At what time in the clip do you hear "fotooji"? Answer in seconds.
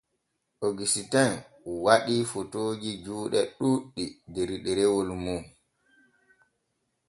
2.31-2.89